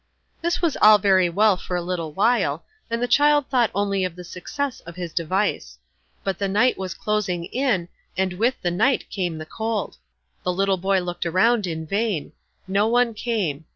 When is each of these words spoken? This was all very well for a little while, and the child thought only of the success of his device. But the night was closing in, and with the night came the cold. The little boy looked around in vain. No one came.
This 0.41 0.63
was 0.63 0.75
all 0.81 0.97
very 0.97 1.29
well 1.29 1.55
for 1.57 1.75
a 1.77 1.81
little 1.83 2.11
while, 2.11 2.63
and 2.89 3.03
the 3.03 3.07
child 3.07 3.47
thought 3.51 3.69
only 3.75 4.03
of 4.03 4.15
the 4.15 4.23
success 4.23 4.79
of 4.79 4.95
his 4.95 5.13
device. 5.13 5.77
But 6.23 6.39
the 6.39 6.47
night 6.47 6.75
was 6.75 6.95
closing 6.95 7.45
in, 7.45 7.87
and 8.17 8.33
with 8.33 8.59
the 8.63 8.71
night 8.71 9.11
came 9.11 9.37
the 9.37 9.45
cold. 9.45 9.97
The 10.41 10.53
little 10.53 10.77
boy 10.77 11.01
looked 11.01 11.27
around 11.27 11.67
in 11.67 11.85
vain. 11.85 12.31
No 12.67 12.87
one 12.87 13.13
came. 13.13 13.65